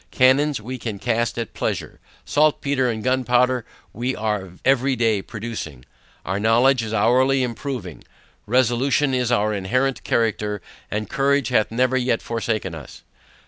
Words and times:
Cannons 0.09 0.59
we 0.59 0.79
can 0.79 0.97
cast 0.97 1.37
at 1.37 1.53
pleasure. 1.53 1.99
Saltpetre 2.25 2.89
and 2.89 3.03
gunpowder 3.03 3.67
we 3.93 4.15
are 4.15 4.53
every 4.65 4.95
day 4.95 5.21
producing. 5.21 5.85
Our 6.25 6.39
knowledge 6.39 6.81
is 6.81 6.91
hourly 6.91 7.43
improving. 7.43 8.03
Resolution 8.47 9.13
is 9.13 9.31
our 9.31 9.53
inherent 9.53 10.03
character, 10.03 10.59
and 10.89 11.07
courage 11.07 11.49
hath 11.49 11.69
never 11.69 11.97
yet 11.97 12.23
forsaken 12.23 12.73
us. 12.73 13.03